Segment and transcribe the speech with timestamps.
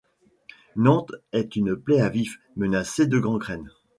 [0.77, 3.69] Nantes est une plaie à vif, menacée de gangrène.